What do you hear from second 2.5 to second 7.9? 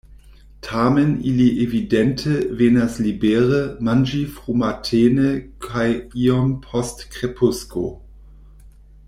venas libere manĝi frumatene kaj iom post krepusko.